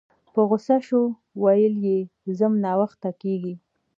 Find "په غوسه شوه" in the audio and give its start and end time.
0.33-1.05